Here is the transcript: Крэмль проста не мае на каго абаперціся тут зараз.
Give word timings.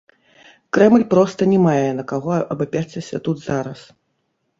Крэмль 0.77 1.03
проста 1.11 1.41
не 1.51 1.59
мае 1.65 1.89
на 1.99 2.05
каго 2.13 2.33
абаперціся 2.55 3.21
тут 3.29 3.37
зараз. 3.45 3.79